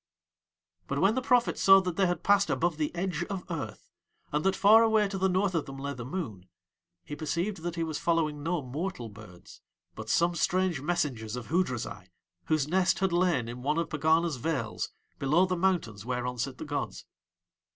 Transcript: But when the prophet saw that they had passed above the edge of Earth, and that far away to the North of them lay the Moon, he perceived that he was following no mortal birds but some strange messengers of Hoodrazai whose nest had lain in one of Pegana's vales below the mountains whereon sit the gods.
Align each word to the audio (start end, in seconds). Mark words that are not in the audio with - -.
But 0.87 0.97
when 0.97 1.13
the 1.13 1.21
prophet 1.21 1.59
saw 1.59 1.79
that 1.81 1.95
they 1.95 2.07
had 2.07 2.23
passed 2.23 2.49
above 2.49 2.77
the 2.77 2.91
edge 2.95 3.23
of 3.25 3.43
Earth, 3.51 3.91
and 4.31 4.43
that 4.43 4.55
far 4.55 4.81
away 4.81 5.07
to 5.07 5.19
the 5.19 5.29
North 5.29 5.53
of 5.53 5.67
them 5.67 5.77
lay 5.77 5.93
the 5.93 6.03
Moon, 6.03 6.47
he 7.05 7.15
perceived 7.15 7.57
that 7.57 7.75
he 7.75 7.83
was 7.83 7.99
following 7.99 8.41
no 8.41 8.63
mortal 8.63 9.09
birds 9.09 9.61
but 9.93 10.09
some 10.09 10.33
strange 10.33 10.81
messengers 10.81 11.35
of 11.35 11.49
Hoodrazai 11.49 12.07
whose 12.45 12.67
nest 12.67 12.97
had 12.97 13.13
lain 13.13 13.47
in 13.47 13.61
one 13.61 13.77
of 13.77 13.89
Pegana's 13.91 14.37
vales 14.37 14.89
below 15.19 15.45
the 15.45 15.55
mountains 15.55 16.03
whereon 16.03 16.39
sit 16.39 16.57
the 16.57 16.65
gods. 16.65 17.05